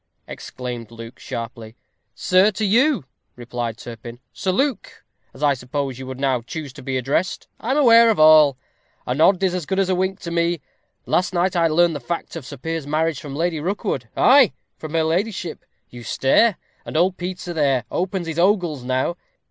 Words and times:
exclaimed 0.27 0.89
Luke, 0.89 1.19
sharply. 1.19 1.75
"Sir 2.15 2.49
to 2.53 2.65
you," 2.65 3.05
replied 3.35 3.77
Turpin 3.77 4.19
"Sir 4.33 4.49
Luke 4.51 5.03
as 5.31 5.43
I 5.43 5.53
suppose 5.53 5.99
you 5.99 6.07
would 6.07 6.19
now 6.19 6.41
choose 6.41 6.73
to 6.73 6.81
be 6.81 6.97
addressed. 6.97 7.47
I 7.59 7.69
am 7.69 7.77
aware 7.77 8.09
of 8.09 8.19
all. 8.19 8.57
A 9.05 9.13
nod 9.13 9.43
is 9.43 9.53
as 9.53 9.67
good 9.67 9.77
as 9.77 9.89
a 9.89 9.93
wink 9.95 10.19
to 10.21 10.31
me. 10.31 10.59
Last 11.05 11.35
night 11.35 11.55
I 11.55 11.67
learned 11.67 11.95
the 11.95 11.99
fact 11.99 12.35
of 12.35 12.47
Sir 12.47 12.57
Piers's 12.57 12.87
marriage 12.87 13.19
from 13.19 13.35
Lady 13.35 13.59
Rookwood 13.59 14.09
ay, 14.17 14.53
from 14.75 14.93
her 14.95 15.03
ladyship. 15.03 15.63
You 15.91 16.01
stare 16.01 16.57
and 16.83 16.97
old 16.97 17.17
Peter, 17.17 17.53
there, 17.53 17.83
opens 17.91 18.25
his 18.25 18.39
ogles 18.39 18.83
now. 18.83 19.17